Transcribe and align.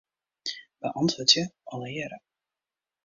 Beäntwurdzje 0.85 1.43
allegearre. 1.77 2.21